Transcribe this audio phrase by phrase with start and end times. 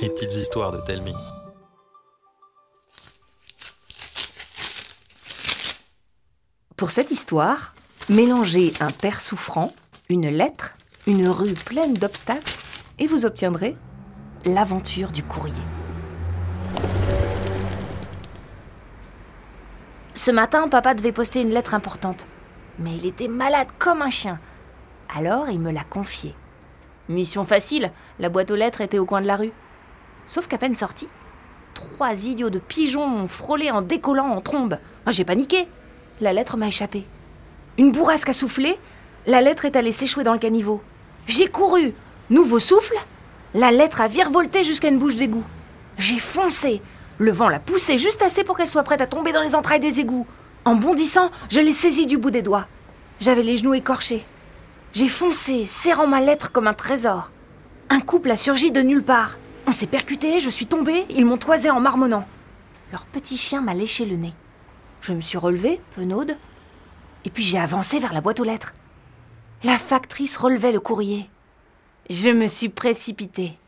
[0.00, 1.14] Les petites histoires de Telmi.
[6.76, 7.74] Pour cette histoire,
[8.08, 9.72] mélangez un père souffrant,
[10.08, 10.76] une lettre,
[11.08, 12.54] une rue pleine d'obstacles,
[13.00, 13.76] et vous obtiendrez
[14.44, 15.54] l'aventure du courrier.
[20.14, 22.26] Ce matin, papa devait poster une lettre importante.
[22.78, 24.38] Mais il était malade comme un chien.
[25.08, 26.36] Alors il me l'a confiée.
[27.08, 29.52] Mission facile, la boîte aux lettres était au coin de la rue.
[30.26, 31.08] Sauf qu'à peine sorti,
[31.72, 34.78] trois idiots de pigeons m'ont frôlé en décollant en trombe.
[35.06, 35.68] Moi j'ai paniqué.
[36.20, 37.06] La lettre m'a échappé.
[37.78, 38.76] Une bourrasque a soufflé,
[39.26, 40.82] la lettre est allée s'échouer dans le caniveau.
[41.26, 41.94] J'ai couru.
[42.28, 42.96] Nouveau souffle,
[43.54, 45.44] la lettre a virevolté jusqu'à une bouche d'égout.
[45.96, 46.82] J'ai foncé.
[47.16, 49.80] Le vent l'a poussée juste assez pour qu'elle soit prête à tomber dans les entrailles
[49.80, 50.26] des égouts.
[50.66, 52.66] En bondissant, je l'ai saisie du bout des doigts.
[53.20, 54.26] J'avais les genoux écorchés.
[54.92, 57.30] J'ai foncé, serrant ma lettre comme un trésor.
[57.90, 59.38] Un couple a surgi de nulle part.
[59.66, 62.26] On s'est percuté, je suis tombée, ils m'ont toisé en marmonnant.
[62.90, 64.32] Leur petit chien m'a léché le nez.
[65.02, 66.36] Je me suis relevée, penaude,
[67.24, 68.74] et puis j'ai avancé vers la boîte aux lettres.
[69.62, 71.28] La factrice relevait le courrier.
[72.08, 73.58] Je me suis précipitée.